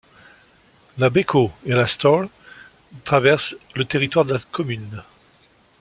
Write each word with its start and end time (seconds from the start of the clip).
La 0.97 1.09
Bekau 1.11 1.51
et 1.63 1.73
la 1.73 1.85
Stör 1.85 2.27
traversent 3.03 3.53
le 3.75 3.85
territoire 3.85 4.25
de 4.25 4.33
la 4.33 4.39
commune. 4.39 5.03